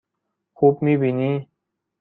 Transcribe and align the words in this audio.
خوب 0.53 0.81
می 0.83 0.97
بینی؟ 0.97 1.47